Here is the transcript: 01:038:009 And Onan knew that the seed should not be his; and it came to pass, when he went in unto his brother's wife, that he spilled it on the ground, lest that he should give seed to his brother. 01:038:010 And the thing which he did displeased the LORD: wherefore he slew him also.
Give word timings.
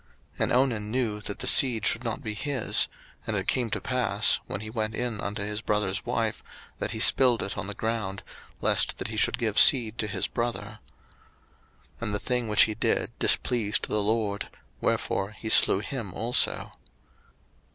01:038:009 0.39 0.39
And 0.39 0.53
Onan 0.53 0.91
knew 0.91 1.21
that 1.21 1.37
the 1.37 1.45
seed 1.45 1.85
should 1.85 2.03
not 2.03 2.23
be 2.23 2.33
his; 2.33 2.87
and 3.27 3.37
it 3.37 3.47
came 3.47 3.69
to 3.69 3.79
pass, 3.79 4.39
when 4.47 4.61
he 4.61 4.71
went 4.71 4.95
in 4.95 5.21
unto 5.21 5.43
his 5.43 5.61
brother's 5.61 6.07
wife, 6.07 6.41
that 6.79 6.89
he 6.89 6.99
spilled 6.99 7.43
it 7.43 7.55
on 7.55 7.67
the 7.67 7.75
ground, 7.75 8.23
lest 8.61 8.97
that 8.97 9.09
he 9.09 9.15
should 9.15 9.37
give 9.37 9.59
seed 9.59 9.99
to 9.99 10.07
his 10.07 10.25
brother. 10.25 10.79
01:038:010 11.99 12.01
And 12.01 12.15
the 12.15 12.19
thing 12.19 12.47
which 12.47 12.63
he 12.63 12.73
did 12.73 13.11
displeased 13.19 13.87
the 13.89 14.01
LORD: 14.01 14.49
wherefore 14.79 15.33
he 15.33 15.49
slew 15.49 15.81
him 15.81 16.15
also. 16.15 16.71